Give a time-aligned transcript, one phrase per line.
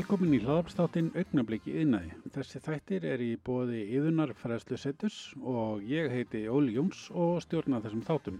[0.00, 2.14] Velkomin í hlaðarpstáttinn Augnabliki yðnaði.
[2.32, 7.82] Þessi þættir er í bóði yðunar fræðslu setus og ég heiti Óli Jóns og stjórna
[7.84, 8.38] þessum þáttum.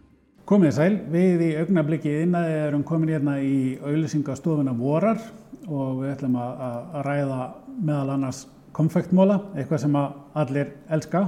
[0.49, 5.21] Komið sæl, við í Augnabliki yðnaði erum komin hérna í auðlýsingastofuna vorar
[5.67, 7.43] og við ætlum að, að ræða
[7.91, 8.41] meðal annars
[8.81, 11.27] konfektmóla, eitthvað sem allir elska.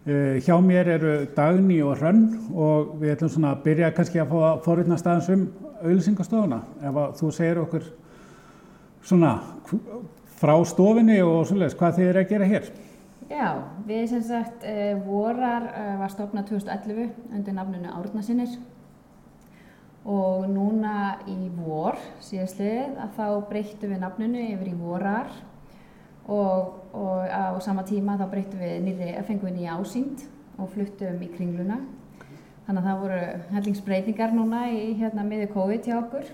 [0.00, 4.34] Uh, hjá mér eru Dagni og Hrönn og við ætlum svona að byrja kannski að
[4.34, 5.48] fá að forutna staðins um
[5.78, 6.64] auðlýsingastofuna.
[6.82, 7.92] Ef þú segir okkur
[9.02, 9.34] svona
[10.40, 12.70] frá stofinni og svoleiðis, hvað þið eru að gera hér?
[13.30, 13.48] Já,
[13.86, 18.56] við sem sagt uh, vorar uh, var stofnað 2011 undir nafnunu Árnasinnir
[20.08, 25.30] og núna í vor síðastlið að þá breyttum við nafnunu yfir í vorar.
[26.30, 30.22] Og, og á sama tíma þá breyttum við nýri, fengum við nýja ásýnd
[30.60, 31.80] og fluttum í kringluna.
[32.66, 33.20] Þannig að það voru
[33.56, 36.28] hellingsbreytingar núna í hérna miður COVID hjá okkur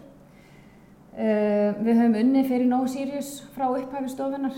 [1.17, 4.57] við höfum unni fyrir No Sirius frá upphafi stofunar,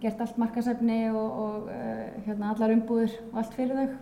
[0.00, 3.98] gert allt markasefni og, og uh, hérna, allar umbúður og allt fyrir þau.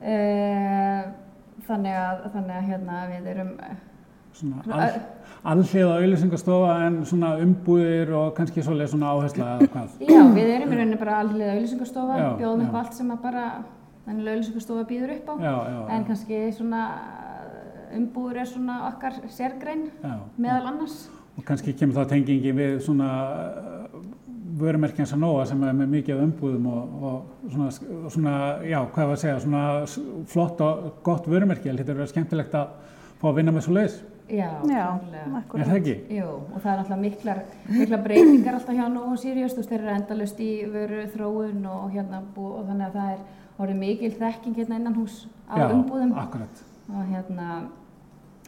[0.00, 1.10] Uh,
[1.68, 3.54] þannig að, þannig að hérna, við erum...
[4.40, 5.00] Svona all,
[5.52, 9.96] allhliða auðlýsingastofa en svona umbúðir og kannski svolítið svona áhersla eða hvað?
[10.06, 13.46] Já, við erum í rauninni bara allhliða auðlýsingastofa, bjóðum upp allt sem að bara
[14.06, 16.84] auðlýsingastofa býður upp á, já, já, en kannski svona
[17.96, 21.02] umbúður er svona okkar sérgrein já, meðal annars.
[21.38, 23.10] Og kannski kemur þá tengingi við svona
[24.60, 27.70] vörumerkjan Sanóa sem er með mikið umbúðum og, og svona,
[28.12, 31.70] svona, já, hvað var að segja, svona flott og gott vörumerki.
[31.70, 32.72] Þetta er verið skemmtilegt að
[33.20, 34.00] fá að vinna með svo leiðis.
[34.30, 34.84] Já, já
[35.58, 35.94] er það ekki?
[36.14, 39.80] Jú, og það er náttúrulega miklar, miklar breytingar alltaf hjá Nóa Sirius, þú veist, þeir
[39.80, 43.24] eru endalust í vöru þróun og hérna bú, og þannig að það er
[43.64, 45.16] orðið mikil þekking hérna innan hús
[45.50, 46.14] á já, umbúðum.
[46.14, 46.62] Já, akkurat.
[46.90, 47.48] Og hérna,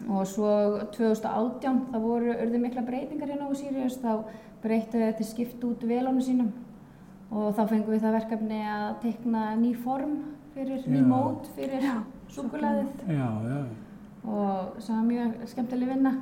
[0.08, 0.50] og svo
[0.94, 4.24] 2018 það voru örðu mikla breytingar hérna á Sirius þá
[4.62, 6.52] breyttu við til skipt út velónu sínum.
[7.32, 10.18] Og þá fengum við það verkefni að tekna ný form
[10.52, 11.86] fyrir ný mót fyrir
[12.32, 13.58] súkulæðið já, já.
[14.24, 16.14] og það var mjög skemmtileg vinna.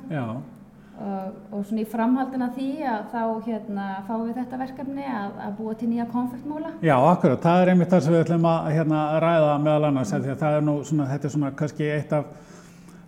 [1.01, 5.53] Og, og svona í framhaldina því að þá hérna fáum við þetta verkefni að, að
[5.57, 6.73] búa til nýja konfektmóla.
[6.85, 10.33] Já, akkurat, það er einmitt það sem við ætlum að hérna, ræða meðal annars, því
[10.35, 12.51] að það er nú svona, þetta er svona kannski eitt af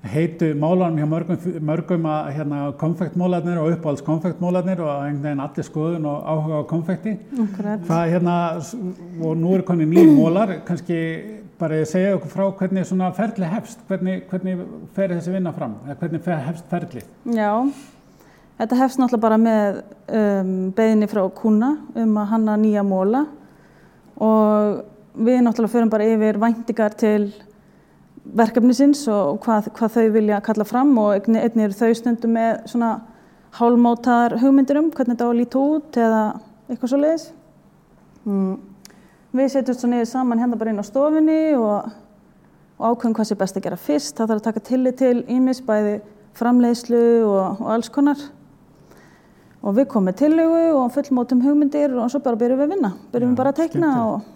[0.03, 5.68] heitu málanum hjá mörgum, mörgum að hérna, konfektmólarnir og uppáhalds konfektmólarnir og einhvern veginn allir
[5.68, 7.14] skoðun og áhuga á konfekti.
[7.88, 8.36] Hvað hérna,
[9.24, 11.00] og nú er koni nýjum mólar, kannski
[11.59, 14.66] bara ég segja okkur frá hvernig svona ferli hefst, hvernig, hvernig
[14.96, 17.03] fer þessi vinna fram, hvernig hefst ferli?
[17.38, 17.52] Já,
[18.59, 19.80] þetta hefst náttúrulega bara með
[20.20, 23.24] um, beðinni frá kuna um að hanna nýja móla
[24.20, 24.84] og
[25.16, 27.31] við náttúrulega förum bara yfir væntingar til
[28.23, 32.61] verkefnisins og hvað, hvað þau vilja kalla fram og einnig, einnig eru þau stundum með
[32.72, 32.91] svona
[33.57, 36.22] hálmótaðar hugmyndir um hvernig þetta á að líta út eða
[36.69, 37.25] eitthvað svo leiðis.
[38.23, 38.53] Mm.
[39.34, 41.91] Við setjum svo niður saman hérna bara inn á stofinni og,
[42.79, 44.16] og ákveðum hvað sé best að gera fyrst.
[44.17, 46.00] Það þarf að taka tillit til ímis, bæði
[46.38, 48.22] framleiðslu og, og alls konar.
[49.63, 52.94] Og við komum með tillögu og fullmótum hugmyndir og svo bara byrjum við að vinna.
[53.13, 54.32] Byrjum við bara að teikna og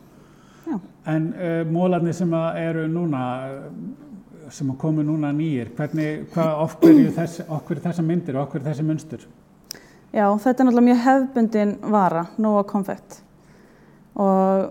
[0.67, 0.79] Já.
[1.07, 3.21] En uh, mólarnir sem eru núna,
[4.51, 7.45] sem komu núna nýjir, hvernig, hvað okkur þess,
[7.85, 9.23] þessa myndir og okkur þessi munstur?
[10.15, 13.21] Já, þetta er náttúrulega mjög hefbundin vara, Nova Confect.
[14.17, 14.69] Og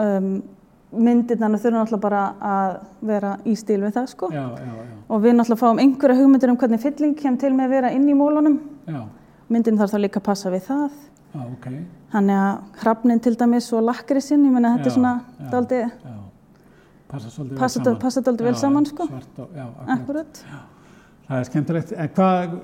[0.00, 0.28] um,
[0.96, 2.76] myndirna þurfa náttúrulega bara að
[3.10, 4.30] vera í stíl við það, sko.
[4.34, 4.98] Já, já, já.
[5.10, 8.08] Og við náttúrulega fáum einhverja hugmyndir um hvernig fylling kem til með að vera inn
[8.10, 8.58] í mólunum.
[8.86, 9.02] Já.
[9.52, 10.94] Myndin þarf þá líka að passa við það.
[11.34, 11.82] Ah, okay.
[12.12, 15.14] Þannig að hrafnin til dæmis og lakrisinn, ég menna þetta er svona
[15.52, 15.82] daldi,
[18.00, 19.08] passa daldi vel saman sko.
[19.10, 19.66] Svart og, já,
[19.96, 20.40] akkurat.
[20.46, 20.62] Já.
[21.26, 21.92] Það er skemmtilegt.
[21.92, 22.56] En hvað,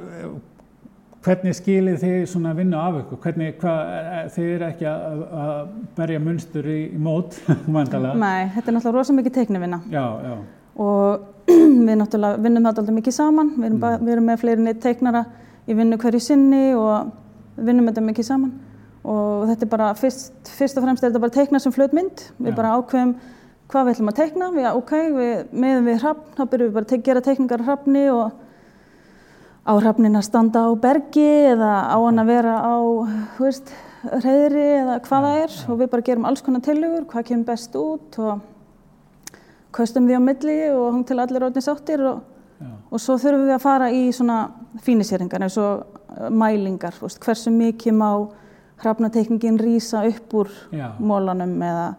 [1.26, 3.20] hvernig skilir þið svona vinnu af ykkur?
[3.24, 3.92] Hvernig, hvað,
[4.36, 7.38] þið eru ekki að, að berja munstur í, í mót,
[7.76, 8.14] vandalega?
[8.22, 9.82] Nei, þetta er náttúrulega rosa mikið teiknivinna.
[9.92, 10.36] Já, já.
[10.82, 11.50] Og
[11.88, 13.52] við náttúrulega vinnum þetta alltaf mikið saman.
[13.56, 13.82] Við erum, mm.
[13.82, 15.24] bara, við erum með fleiri neitt teiknara
[15.66, 17.12] í vinnu hverju sinni og
[17.56, 18.52] við vinnum þetta mikið saman.
[19.02, 22.26] Og þetta er bara, fyrst, fyrst og fremst er þetta bara teikna sem flöt mynd,
[22.38, 22.58] við Já.
[22.60, 23.16] bara ákveðum
[23.72, 26.88] hvað við ætlum að teikna, við, ok, við meðum við hrafn, þá byrjum við bara
[26.92, 28.42] að gera teikningar á hrafni og
[29.62, 32.74] á hrafnin að standa á bergi eða á hann að vera á,
[33.38, 33.72] hú veist,
[34.02, 35.56] reyðri eða hvað það er.
[35.68, 38.42] og við bara gerum alls konar tillögur, hvað kemur best út og
[39.72, 42.22] kaustum því á milli og hong til allir rótni sáttir og,
[42.90, 44.42] og svo þurfum við að fara í svona
[44.82, 48.08] fíniseringar eins og mælingar, veist, hversu mikið má
[48.82, 50.92] hrafnateikningin rýsa upp úr Já.
[50.98, 51.92] mólanum eða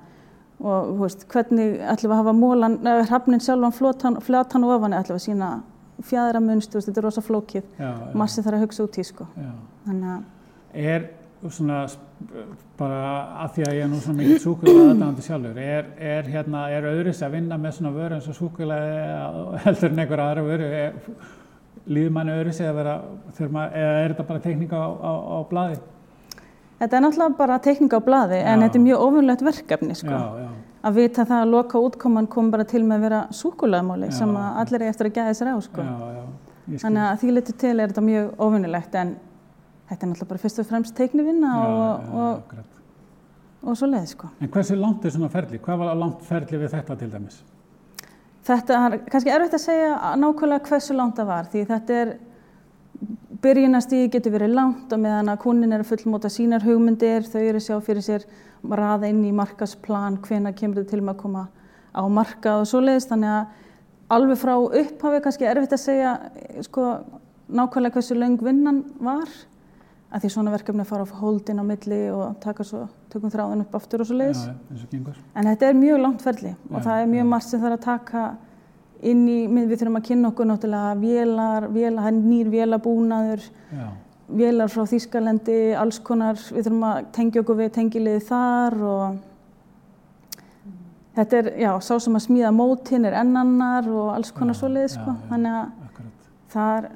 [0.63, 2.77] og veist, hvernig ætlum við að hafa mólan,
[3.09, 5.49] hrafnin sjálfan flatan, flatan og ofan ætlum við að sína
[6.03, 7.67] fjæðra munst, þetta er rosa flókið,
[8.17, 9.27] massi þarf að hugsa út í sko.
[9.37, 10.15] Já.
[10.73, 11.09] Er
[11.51, 11.83] svona
[12.79, 12.99] bara
[13.43, 16.87] að því að ég er nú svona mikið súkulega aðdæmandi sjálfur, er, er hérna, er
[16.87, 20.93] öðris að vinna með svona vöru eins og súkulega heldur en einhver aðra vöru, er,
[21.87, 22.93] líður manni öðris eða vera,
[23.37, 25.79] þurfa maður, eða er þetta bara tekníka á, á, á blaði?
[26.79, 28.63] Þetta er náttúrulega bara tekning á blaði en Já.
[28.65, 30.11] þetta er mjög ofunlegt verkefni sko.
[30.11, 30.49] Já, já,
[30.83, 34.57] Að vita það að loka útkoman kom bara til með að vera súkulegamáli sem að
[34.63, 35.85] allir er eftir að gæða sér á sko.
[36.81, 39.13] Þannig að því litur til er þetta mjög ofunlegt en
[39.87, 42.81] þetta er náttúrulega bara fyrst og fremst teiknivinna Já, og, og, akkurat.
[43.63, 44.31] og svo leið sko.
[44.43, 45.59] En hversu langt er svona ferli?
[45.63, 47.39] Hvað var langt ferli við þetta til dæmis?
[48.43, 52.13] Þetta er kannski erfitt að segja nákvæmlega hversu langt það var því þetta er
[53.43, 57.59] byrjunastíði getur verið langt og meðan að kunnin er að fullmóta sínar hugmyndir, þau eru
[57.59, 58.25] að sjá fyrir sér
[58.63, 61.43] raða inn í markasplan, hvena kemur þetta til með að koma
[61.93, 66.13] á markað og svo leiðist þannig að alveg frá upphafi kannski erfitt að segja
[66.67, 66.87] sko,
[67.47, 69.31] nákvæmlega hversu löng vinnan var
[70.13, 73.75] að því svona verkefni fara á hóldin á milli og taka svo, tökum þráðin upp
[73.79, 74.43] aftur og svo leiðis.
[74.45, 75.15] Já, gengur.
[75.33, 77.29] En þetta er mjög langt ferli og Já, það er mjög já.
[77.33, 78.23] margt sem þarf að taka
[79.03, 83.87] inn í, við þurfum að kynna okkur náttúrulega vélar, vélar, það er nýr vélabúnaður, Já,
[84.43, 89.17] vélar frá Þýskalendi, alls konar, við þurfum að tengja okkur við tengiliði þar og
[91.17, 94.87] þetta er, já, sá sem að smíða mótin er ennannar og alls konar Já, svoleið,
[94.87, 95.27] já, sko, já.
[95.33, 96.29] þannig að akkurat.
[96.55, 96.87] það er,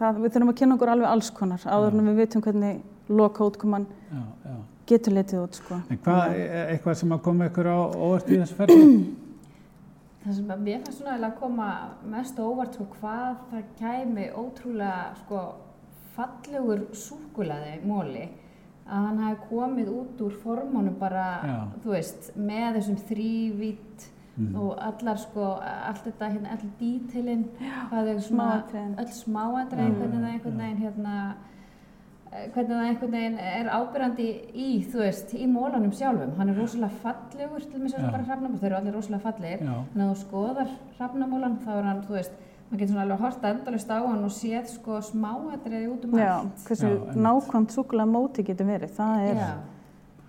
[0.00, 3.46] það, við þurfum að kynna okkur alveg alls konar áður en við vitum hvernig loka
[3.46, 4.56] útkoman Já, já.
[4.90, 5.78] getur litið út, sko.
[5.90, 8.88] En hvað, er eitthvað sem að koma ykkur á óvart í þessu ferli?
[10.26, 11.66] Það sem að mér fannst svona að koma
[12.10, 15.42] mest á óvart sko hvað það kæmi ótrúlega sko
[16.16, 18.24] fallegur súkulaði móli
[18.86, 21.56] að hann hafi komið út úr formunum bara, Já.
[21.82, 24.06] þú veist, með þessum þrývít
[24.36, 24.56] Mhm.
[24.56, 25.44] og allar sko,
[25.88, 27.44] allt þetta hérna, allir dítilinn,
[27.90, 28.96] hvað svona, Smáatriðin.
[28.98, 31.34] öll smáatriðin, hvernig það einhvern veginn hérna,
[32.32, 36.36] eh, hvernig það einhvern veginn er ábyrjandi í, þú veist, í mólanum sjálfum.
[36.36, 39.60] Hann er rosalega fallegur, til mér sem bara hrafnamól, þeir eru allir rosalega fallegir.
[39.60, 40.68] Já, Þannig að þú skoðar
[40.98, 42.32] hrafnamólan, þá er hann, þú veist,
[42.70, 46.14] maður getur svona alveg að horta endalist á hann og séð sko smáatriði út um
[46.14, 46.56] allt.
[46.66, 47.16] hversu Já, einmitt.
[47.16, 49.54] nákvæmt súkulega móti getur verið, það er, Já.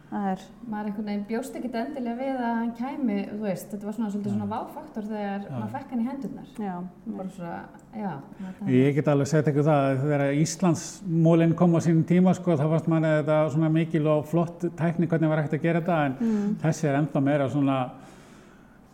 [0.07, 3.86] Það er, Maður einhvern veginn bjóst ekkert endilega við að hann kæmi, þú veist, þetta
[3.89, 5.51] var svona svolítið svona váfaktor þegar Já.
[5.57, 6.48] maður fekk hann í hendurnar.
[6.59, 6.75] já,
[7.18, 7.59] Bara svona,
[7.95, 8.12] já.
[8.42, 12.56] þetta- ég get alveg sett ykkur það að þegar Íslandsmólinn kom á sínum tíma sko
[12.57, 16.06] þá varst manni þetta svona mikil og flott tækni hvernig var hægt að gera þetta
[16.06, 16.56] en Mm.
[16.63, 17.89] þessi er ennþá meira svona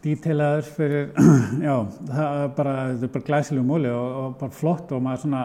[0.04, 1.06] dítelaður fyrir,
[1.68, 1.75] já,
[2.09, 5.44] það er bara, þetta er bara glæsilegu móli og, og bara flott og maður svona,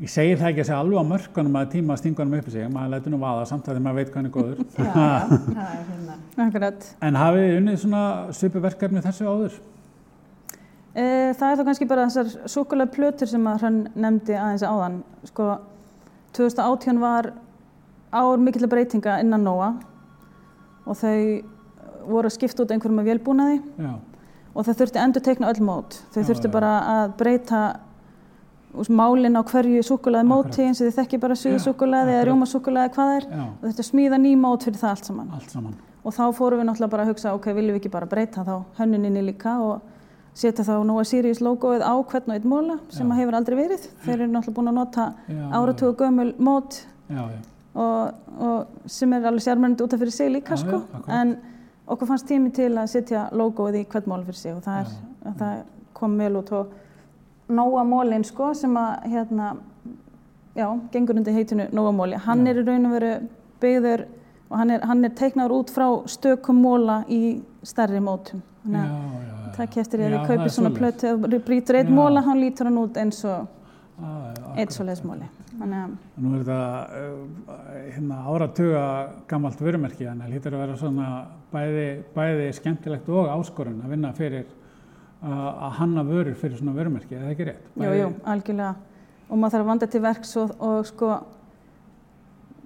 [0.00, 2.46] ég segir það ekki að segja alveg á mörkunum að tíma að stinga honum upp
[2.48, 4.62] í sig, maður lætur nú vaða samt að því maður veit hvað hann er góður.
[4.78, 6.16] Já, já, það er hérna.
[6.46, 6.86] akkurat.
[7.08, 8.04] En hafið þið unnið svona
[8.38, 9.58] svipu verkefni þessu áður?
[10.90, 11.04] E,
[11.36, 14.96] það er þá kannski bara þessar súkulega plötur sem að hann nefndi aðeins áðan.
[15.28, 15.50] Sko,
[16.38, 17.32] 2018 var
[18.10, 19.70] ár mikill breytinga innan NOA
[20.88, 21.20] og þau
[22.08, 23.92] voru að skipta út einhverjum að vélbúnaði Já,
[24.50, 26.00] og það þurfti endur teikna öll mót.
[26.10, 26.54] Þau Já, þurfti já.
[26.56, 27.62] bara að breyta
[28.74, 32.20] úst, málin á hverju súkulaði móti eins og þið þekki bara suðu Já, súkulaði eða
[32.20, 32.28] akkurat.
[32.30, 35.30] rjóma súkulaði hvað er já, og þetta smíða ný mót fyrir það allt saman.
[35.34, 35.74] allt saman.
[36.04, 38.54] Og þá fórum við náttúrulega bara að hugsa, ok, viljum við ekki bara breyta þá
[38.78, 39.80] hönnuninni líka og
[40.34, 43.14] setja þá Nóa Sirius logoið á hvern og einn móla sem Já.
[43.18, 43.88] hefur aldrei verið.
[44.06, 46.78] Þeir eru náttúrulega búin að nota Já, áratuga gömul mót
[47.10, 47.40] Já, já,
[47.74, 50.78] og, og sem er alveg sérmennandi út af fyrir sig líka Já, sko.
[50.80, 51.20] já, akkurat.
[51.20, 51.36] en
[51.90, 55.34] okkur fannst tími til að setja logoið í hvern mól fyrir sig og það, er,
[55.42, 55.62] það
[55.92, 56.72] kom vel út og
[57.50, 59.50] Nóa mólin sko sem að hérna,
[60.56, 62.18] já, gengur undir heitinu Nóa móli.
[62.20, 62.52] Hann Já.
[62.52, 63.12] er í raun og veru
[63.62, 64.06] byggður
[64.50, 68.42] og hann er, hann er teiknaður út frá stökum móla í stærri mótum.
[68.64, 71.94] Þannig að já, það keftir ég að það kaupir er svona plötu og brýtur einn
[71.96, 73.48] móla, hann lítur hann út eins og
[74.00, 75.26] Já, já, einn akkurat, svoleiðis móli.
[75.60, 76.60] Þannig að Nú er þetta
[76.96, 77.56] uh,
[77.90, 78.84] hérna, áratuga
[79.28, 81.08] gammalt vörumerki þannig að hlýtur að vera svona
[81.52, 84.46] bæði, bæði skemmtilegt og áskorun að vinna fyrir
[85.22, 87.68] að hanna vörur fyrir svona vörumerki, er það ekki rétt?
[87.76, 88.74] Jú, jú, algjörlega.
[89.30, 91.10] Og maður þarf að vanda til verks og, og sko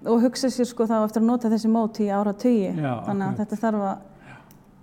[0.05, 2.71] og hugsa sér sko þá eftir að nota þessi mót í ára tugi.
[2.77, 4.07] Þannig að þetta þarf að,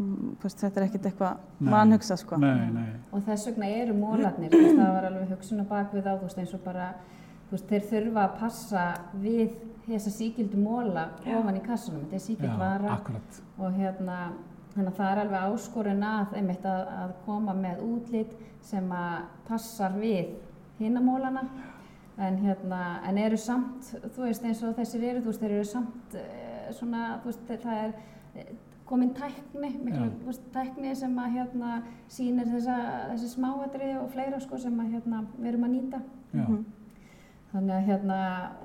[0.01, 2.39] mm, hvist, þetta er ekkert eitthvað vanhugsa sko.
[2.41, 6.27] Nei, nei, Og þess vegna eru mólarnir, það var alveg hugsun á bakvið á, þú
[6.27, 6.93] veist, eins og bara,
[7.49, 8.85] þú veist, þeir þurfa að passa
[9.21, 13.41] við þessa síkildu móla ofan í kassunum, þetta er síkild já, vara akkurat.
[13.57, 14.17] og hérna,
[14.75, 19.21] þannig að það er alveg áskorun að, einmitt að, að koma með útlit sem að
[19.47, 20.33] passar við
[20.79, 21.43] hinamólana,
[22.21, 25.69] en hérna, en eru samt, þú veist, eins og þessir eru, þú veist, þeir eru
[25.69, 27.93] samt eh, svona, þú veist, það er
[28.35, 28.51] eh,
[28.85, 31.71] komin tækni, miklu, þú veist, tækni sem að hérna
[32.11, 32.75] sýnir þessa,
[33.13, 36.01] þessi smáatriði og fleira sko sem að hérna við erum að nýta.
[36.33, 36.65] Já, Mhm.
[37.51, 38.17] Þannig að hérna,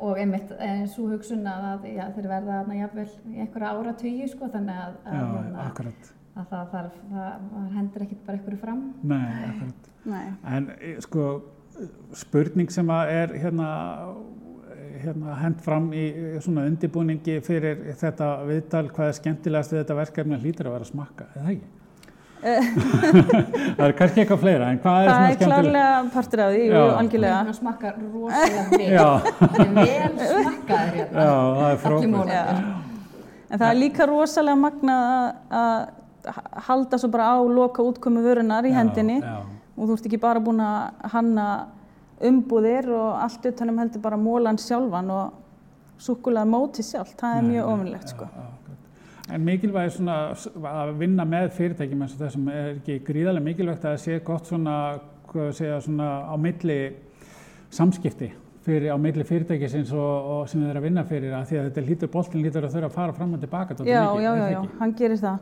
[0.07, 3.95] og einmitt eins og hugsun að, að já, þeir verða þarna jafnvel í einhverja ára
[3.99, 6.11] tugi sko, þannig að, að, Já, hérna, akkurat.
[6.37, 8.85] að það þarf, það, það hendur ekkert bara einhverju fram.
[9.03, 9.91] Nei, akkurat.
[10.07, 10.25] Nei.
[10.55, 11.27] En eh, sko,
[12.23, 13.71] spurning sem að er hérna,
[15.03, 19.99] hérna hend fram í eh, svona undibúningi fyrir þetta viðtal, hvað er skemmtilegast við þetta
[20.05, 21.73] verkefni hlýtur að vera að smakka, eða ekki?
[22.47, 25.47] Það er kannski eitthvað fleira, en hvað er Það svona er skemmtilegt?
[25.47, 26.83] klárlega partur af því, jú, Já.
[27.01, 27.39] algjörlega.
[27.47, 28.81] Það smakka rosalega vel.
[28.97, 29.09] Já,
[29.41, 31.23] Það er vel smakkaður hérna.
[31.23, 32.75] já, það er mólarnir.
[33.51, 35.03] En það er líka rosalega magnað
[35.51, 35.87] að-
[36.27, 36.35] að
[36.67, 39.37] halda svo bara á loka útkomu vörunar í Já, hendinni Já,
[39.79, 41.47] og þú ert ekki bara búin að hanna
[42.21, 45.33] umbúðir og allt utanum heldur bara mólan sjálfan og
[45.99, 48.25] súkulega móti sjálf, það er mjög ofinlegt sko.
[48.25, 48.47] já.
[49.35, 53.85] En mikilvæg svona s- að vinna með fyrirtækjum eins og þessum er ekki gríðarlega mikilvægt
[53.85, 54.75] að það sé gott svona,
[55.33, 56.77] hvað segja, svona á milli
[57.71, 58.29] samskipti
[58.67, 61.67] fyrir á milli fyrirtækisins og, og sem þið er að vinna fyrir að því að
[61.71, 64.31] þetta lítur, boltin lítur að þurfa að fara fram og tilbaka Já, já, er já,
[64.45, 65.39] það já, hann gerir það.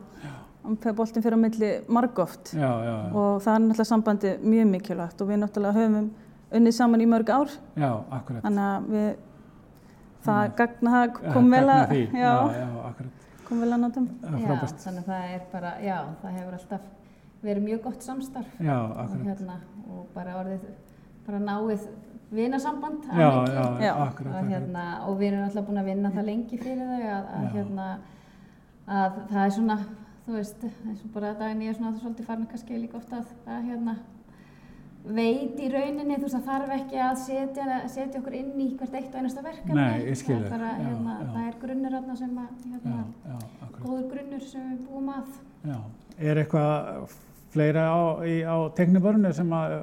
[0.97, 2.53] Boltin fyrir á milli margóft
[3.13, 6.09] og það er náttúrulega sambandi mjög mikilvægt og við náttúrulega höfum
[6.55, 7.53] unnið saman í mörg ár.
[7.77, 8.41] Já, akkurat.
[8.41, 9.11] þannig að við
[10.25, 13.21] það gagna það kom vel að já, já, akkurat.
[13.47, 14.79] Kom vel að notum Það er Já, frábært.
[14.85, 16.87] þannig að það er bara, já, það hefur alltaf
[17.45, 19.25] verið mjög gott samstarf Já, og, akkurat.
[19.29, 19.55] hérna,
[19.91, 20.63] og bara orðið,
[21.27, 21.85] bara náið
[22.35, 23.91] vinasamband Já, já, Já.
[24.07, 27.29] akkurat, og, hérna, og við erum alltaf búin að vinna það lengi fyrir þau að,
[27.37, 27.85] að, hérna,
[28.87, 29.77] að það er svona,
[30.25, 33.35] þú veist, eins og bara daginn ég er svona svolítið farin kannski líka ofta að,
[33.45, 33.95] að hérna,
[35.05, 38.95] veit í rauninni, þú veist, það þarf ekki að setja, setja okkur inn í hvert
[38.97, 39.75] eitt og einasta verkefni.
[39.77, 41.27] Nei, ég skil það er, Já, hérna, já.
[41.35, 43.35] það er grunnur þarna sem að, Já, hérna, já,
[43.67, 43.83] akkurat.
[43.85, 45.37] góður grunnur sem við búum að.
[45.69, 45.77] Já,
[46.31, 47.15] er eitthvað
[47.55, 49.77] fleira á, í, á tekniborinu sem að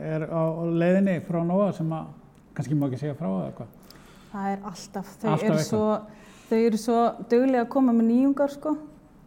[0.00, 2.06] er á leiðinni frá Nóa sem að
[2.56, 3.76] kannski má ekki segja frá eða eitthvað?
[4.30, 5.66] það er alltaf, þau Alltaf eru eitthvað.
[5.66, 5.86] svo
[6.50, 6.98] þau eru svo
[7.32, 8.76] duglega að koma með nýjungar sko,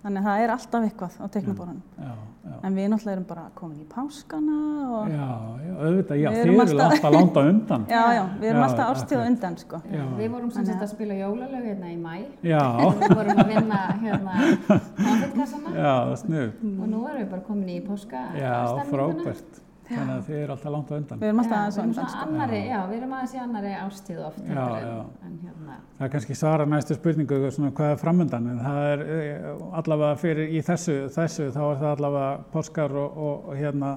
[0.04, 2.12] þannig að það er alltaf eitthvað á teiknaborðanum, Já,
[2.44, 2.56] já.
[2.68, 4.58] en við náttúrulega erum bara komin í páskana
[4.98, 5.28] og Já,
[5.64, 7.86] já, auðvitað, já, Við þið erum eru alltaf- alltaf langt á undan.
[7.96, 9.82] já, já, við erum Já, alltaf árstíð á undan sko.
[9.94, 10.04] Já.
[10.20, 12.62] Við vorum sem sagt að- spila jólalög hérna í mæ Já,
[13.00, 14.34] við vorum að vinna hérna
[15.08, 15.94] konfettkassana já,
[16.24, 16.50] snið.
[16.84, 18.56] og nú erum við bara komin í páska Já,
[18.92, 19.62] frábært.
[19.84, 21.20] Þannig að þið eru alltaf langt á undan.
[21.20, 22.20] við erum alltaf Já, aðeins á undan sko.
[22.28, 24.94] annari, já, við erum aðeins í annari árstíð oft Já, já.
[25.28, 29.04] en hérna Það er kannski svara næstu spurningu svona, hvað er framöndan en það er
[29.18, 29.48] eh,
[29.82, 33.94] allavega fyrir í þessu, þessu þá er það allavega páskar og, og, og hérna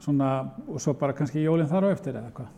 [0.00, 0.30] svona
[0.68, 2.48] og svo bara kannski jólinn þar á eftir eða hvað.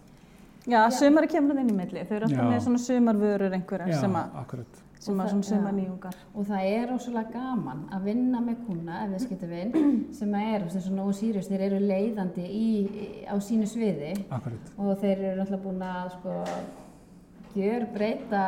[0.68, 2.50] já, sumari kemur hann inn í milli þau eru alltaf Já.
[2.54, 4.82] með svona sumarvörur einhverjar Já, sem að, akkurat.
[4.98, 5.48] Sem Og að svona já.
[5.52, 10.02] sumar nýjungar og það er ósvölega gaman að vinna með kuna ef við skiptum vinn
[10.18, 12.66] sem að er, þess að Nóa Sirius, þeir eru leiðandi í,
[13.30, 14.72] á sínu sviði Akkurat.
[14.76, 16.34] og þeir eru náttúrulega búin að sko
[17.54, 18.42] gjör breyta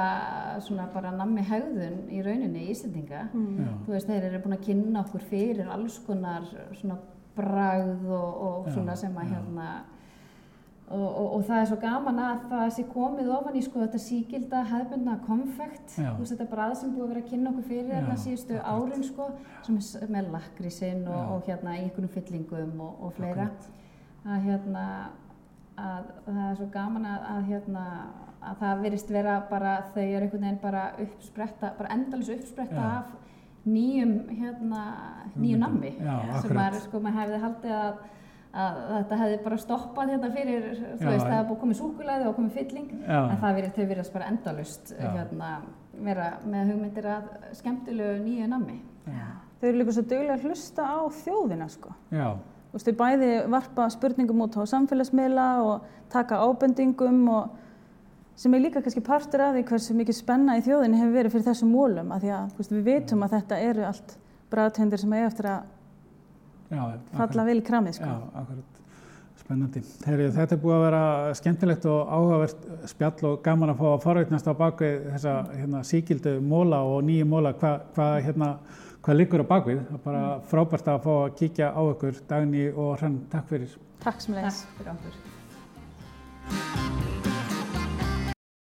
[0.62, 3.70] svona bara nammi hegðun í rauninni í Íslandinga Já.
[3.86, 6.44] þú veist, þeir eru búin að kynna okkur fyrir alls konar
[6.76, 6.98] svona
[7.36, 9.38] bragð og, og Já, svona sem að já.
[9.38, 9.70] hérna
[10.90, 14.00] og, og, og það er svo gaman að það sé komið ofan í sko þetta
[14.02, 17.92] síkilda hefðbundna konfekt, þú veist þetta bragð sem búið að vera að kynna okkur fyrir
[17.94, 19.28] hérna Já, síðustu árin sko
[19.66, 23.46] sem er með lakrísinn og, og hérna í einhvernum fyllingum og, og fleira.
[24.26, 24.84] Að hérna
[25.80, 27.86] að það er svo gaman að, að hérna
[28.40, 32.92] að það verist vera bara þau eru einhvern veginn bara uppspretta bara endalins uppspretta Já.
[32.98, 34.84] af nýjum hérna
[35.36, 35.92] nýju nammi.
[36.40, 38.00] Sem maður sko maður hefði haldið að,
[38.50, 42.26] að þetta hefði bara stoppað hérna fyrir þú Já, veist það hefði búið komið súkulæði
[42.26, 43.18] og komið fylling Já.
[43.20, 45.50] en það verið, þau verið bara endalust hérna
[46.00, 47.28] vera með hugmyndir að
[47.60, 49.28] skemmtilegu nýju nammi Já.
[49.60, 52.28] þau eru líka svo duglega að hlusta á þjóðina sko Já.
[52.70, 57.56] Þú veist, þau bæði varpa spurningum út á samfélagsmiðla og taka ábendingum og
[58.38, 61.48] sem er líka kannski partur af því hversu mikið spenna í þjóðinni hefur verið fyrir
[61.50, 64.14] þessum mólum af því að veist, við vitum að þetta eru allt
[64.50, 65.66] bræðtendur sem eiga eftir að
[66.70, 66.82] Já,
[67.16, 68.06] falla vel í kramið sko.
[68.06, 68.76] Já, akkurat.
[69.40, 69.80] Spennandi.
[70.06, 71.02] Heyri, þetta er búið að vera
[71.38, 72.60] skemmtilegt og áhugavert
[72.92, 77.26] spjall og gaman að fá að forveitnast á bakvið þessa hérna, síkildu móla og nýju
[77.32, 77.50] móla.
[77.58, 78.52] Hvað hva, hérna,
[79.02, 79.82] hva liggur á bakvið?
[79.88, 83.22] Það er bara frábært að fá að kíkja á ykkur Dagný og Hrann.
[83.34, 83.70] Takk fyrir.
[84.04, 84.58] Takk sem leiðis.
[84.78, 85.14] Takk fyrir okkur